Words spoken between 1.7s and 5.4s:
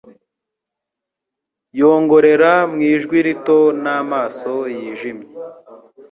yongorera mu ijwi rito n'amaso yijimye